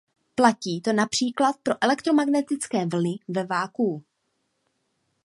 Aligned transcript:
Platí 0.35 0.81
to 0.81 0.93
například 0.93 1.55
pro 1.63 1.73
elektromagnetické 1.83 2.85
vlny 2.85 3.15
ve 3.27 3.43
vakuu. 3.43 4.03